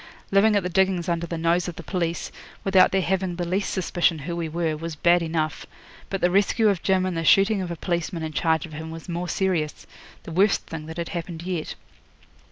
[0.31, 2.31] Living at the diggings under the nose of the police,
[2.63, 5.67] without their having the least suspicion who we were, was bad enough;
[6.09, 8.89] but the rescue of Jim and the shooting of a policeman in charge of him
[8.89, 9.85] was more serious
[10.23, 11.75] the worst thing that had happened yet.